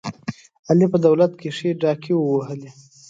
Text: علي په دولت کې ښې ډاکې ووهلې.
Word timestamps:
علي 0.69 0.85
په 0.93 0.97
دولت 1.05 1.31
کې 1.39 1.49
ښې 1.57 1.69
ډاکې 1.81 2.13
ووهلې. 2.17 2.69